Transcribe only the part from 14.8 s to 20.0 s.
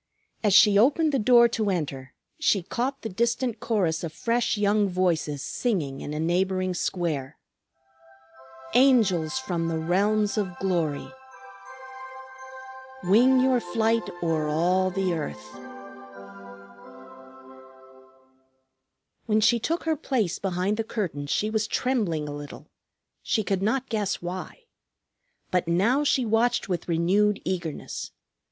the earth." When she took her